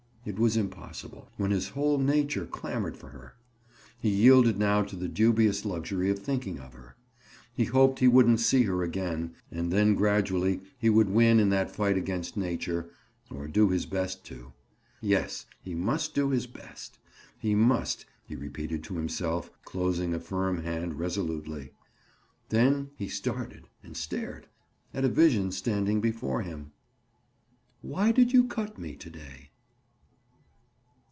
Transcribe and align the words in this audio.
It 0.23 0.37
was 0.37 0.55
impossible, 0.55 1.31
when 1.37 1.49
his 1.49 1.69
whole 1.69 1.97
nature 1.97 2.45
clamored 2.45 2.95
for 2.95 3.09
her. 3.09 3.33
He 3.99 4.11
yielded 4.11 4.59
now 4.59 4.83
to 4.83 4.95
the 4.95 5.07
dubious 5.07 5.65
luxury 5.65 6.11
of 6.11 6.19
thinking 6.19 6.59
of 6.59 6.73
her. 6.73 6.95
He 7.55 7.63
hoped 7.65 7.97
he 7.97 8.07
wouldn't 8.07 8.39
see 8.39 8.61
her 8.65 8.83
again 8.83 9.33
and 9.51 9.71
then 9.73 9.95
gradually 9.95 10.61
he 10.77 10.91
would 10.91 11.09
win 11.09 11.39
in 11.39 11.49
that 11.49 11.71
fight 11.75 11.97
against 11.97 12.37
nature—or 12.37 13.47
do 13.47 13.69
his 13.69 13.87
best 13.87 14.23
to. 14.25 14.53
Yes; 15.01 15.47
he 15.63 15.73
must 15.73 16.13
do 16.13 16.29
his 16.29 16.45
best; 16.45 16.99
he 17.39 17.55
must, 17.55 18.05
he 18.27 18.35
repeated 18.35 18.83
to 18.83 18.97
himself, 18.97 19.49
closing 19.65 20.13
a 20.13 20.19
firm 20.19 20.61
hand 20.61 20.99
resolutely. 20.99 21.71
Then 22.49 22.91
he 22.95 23.07
started 23.09 23.65
and 23.81 23.97
stared—at 23.97 24.45
a 25.03 25.09
vision 25.09 25.51
standing 25.51 25.99
before 25.99 26.43
him. 26.43 26.73
"Why 27.81 28.11
did 28.11 28.31
you 28.31 28.43
cut 28.43 28.77
me 28.77 28.95
to 28.97 29.09
day?" 29.09 29.47